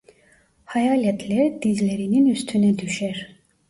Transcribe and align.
Hayaletler 0.65 1.61
dizlerinin 1.61 2.25
üstüne 2.25 2.77
düşer. 2.79 3.35